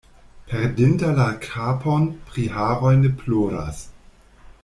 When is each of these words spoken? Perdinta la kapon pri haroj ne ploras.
Perdinta 0.51 1.11
la 1.19 1.27
kapon 1.43 2.09
pri 2.31 2.47
haroj 2.55 2.95
ne 3.05 3.13
ploras. 3.23 3.85